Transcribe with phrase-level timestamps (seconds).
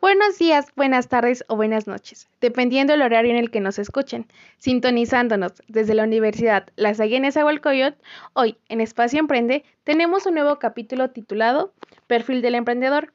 [0.00, 4.26] Buenos días, buenas tardes o buenas noches, dependiendo del horario en el que nos escuchen.
[4.58, 7.96] Sintonizándonos desde la Universidad Las Allenes Agualcoyot,
[8.32, 11.72] hoy en Espacio Emprende tenemos un nuevo capítulo titulado
[12.06, 13.12] Perfil del Emprendedor,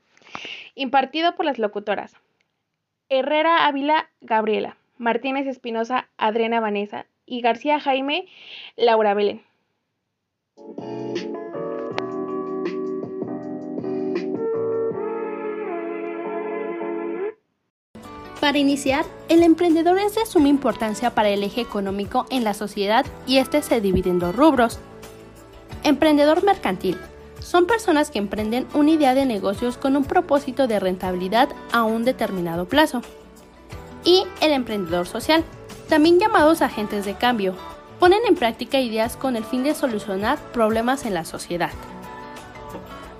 [0.75, 2.13] impartido por las locutoras
[3.09, 8.27] Herrera Ávila Gabriela, Martínez Espinosa Adriana Vanessa y García Jaime
[8.75, 9.43] Laura Belén.
[18.41, 23.05] Para iniciar, el emprendedor es de suma importancia para el eje económico en la sociedad
[23.27, 24.79] y este se divide en dos rubros.
[25.83, 26.97] Emprendedor mercantil.
[27.39, 32.03] Son personas que emprenden una idea de negocios con un propósito de rentabilidad a un
[32.03, 33.03] determinado plazo.
[34.03, 35.43] Y el emprendedor social,
[35.87, 37.53] también llamados agentes de cambio,
[37.99, 41.71] ponen en práctica ideas con el fin de solucionar problemas en la sociedad.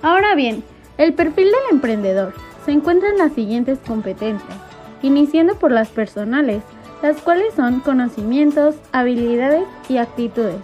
[0.02, 0.64] Ahora bien,
[0.98, 4.58] el perfil del emprendedor se encuentra en las siguientes competencias
[5.02, 6.62] iniciando por las personales,
[7.02, 10.60] las cuales son conocimientos, habilidades y actitudes,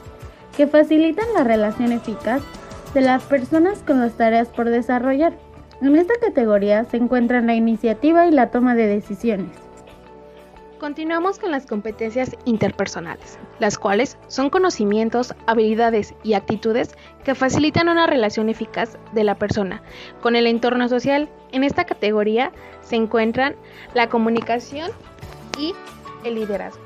[0.57, 2.43] que facilitan la relación eficaz
[2.95, 5.35] de las personas con las tareas por desarrollar.
[5.83, 9.68] En esta categoría se encuentran la iniciativa y la toma de decisiones.
[10.79, 18.07] Continuamos con las competencias interpersonales, las cuales son conocimientos, habilidades y actitudes que facilitan una
[18.07, 19.83] relación eficaz de la persona
[20.23, 21.29] con el entorno social.
[21.51, 23.57] En esta categoría se encuentran
[23.95, 24.93] la comunicación
[25.59, 25.75] y
[26.23, 26.83] el liderazgo.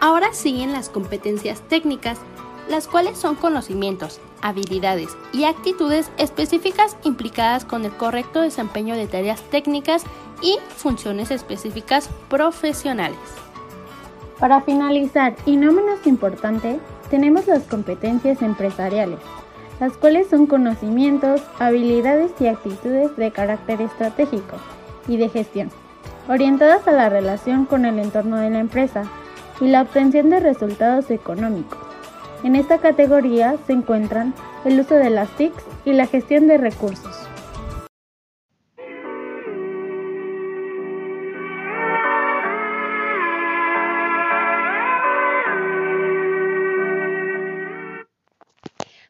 [0.00, 2.20] Ahora siguen las competencias técnicas,
[2.68, 9.42] las cuales son conocimientos, habilidades y actitudes específicas implicadas con el correcto desempeño de tareas
[9.50, 10.04] técnicas
[10.42, 13.18] y funciones específicas profesionales.
[14.38, 16.78] Para finalizar, y no menos importante,
[17.10, 19.18] tenemos las competencias empresariales,
[19.80, 24.56] las cuales son conocimientos, habilidades y actitudes de carácter estratégico
[25.08, 25.70] y de gestión,
[26.28, 29.04] orientadas a la relación con el entorno de la empresa
[29.60, 31.87] y la obtención de resultados económicos.
[32.44, 34.32] En esta categoría se encuentran
[34.64, 37.28] el uso de las TICs y la gestión de recursos.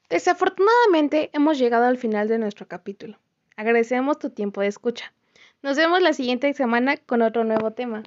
[0.08, 3.18] Desafortunadamente hemos llegado al final de nuestro capítulo.
[3.56, 5.12] Agradecemos tu tiempo de escucha.
[5.62, 8.04] Nos vemos la siguiente semana con otro nuevo tema.